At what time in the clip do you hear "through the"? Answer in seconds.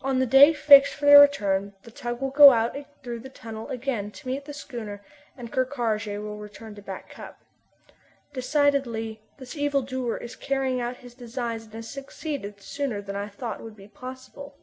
3.02-3.28